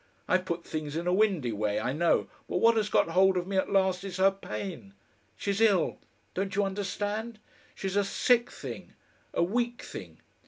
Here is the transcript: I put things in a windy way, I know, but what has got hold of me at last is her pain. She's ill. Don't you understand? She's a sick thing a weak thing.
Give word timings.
I 0.27 0.39
put 0.39 0.63
things 0.65 0.95
in 0.95 1.05
a 1.05 1.13
windy 1.13 1.51
way, 1.51 1.79
I 1.79 1.93
know, 1.93 2.27
but 2.49 2.57
what 2.57 2.75
has 2.75 2.89
got 2.89 3.09
hold 3.09 3.37
of 3.37 3.45
me 3.45 3.55
at 3.57 3.71
last 3.71 4.03
is 4.03 4.17
her 4.17 4.31
pain. 4.31 4.95
She's 5.37 5.61
ill. 5.61 5.99
Don't 6.33 6.55
you 6.55 6.63
understand? 6.63 7.37
She's 7.75 7.95
a 7.95 8.03
sick 8.03 8.49
thing 8.49 8.93
a 9.31 9.43
weak 9.43 9.83
thing. 9.83 10.17